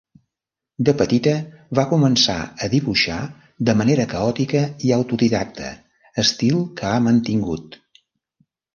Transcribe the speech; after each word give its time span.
De 0.87 0.93
petita 1.01 1.33
va 1.79 1.85
començar 1.91 2.37
a 2.45 2.71
dibuixar 2.73 3.19
de 3.71 3.77
manera 3.83 4.09
caòtica 4.15 4.65
i 4.89 4.97
autodidacta, 4.99 5.71
estil 6.27 6.61
que 6.81 6.93
ha 6.95 6.99
mantingut. 7.11 7.83